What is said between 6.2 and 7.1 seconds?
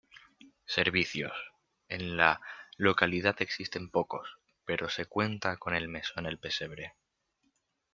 el Pesebre.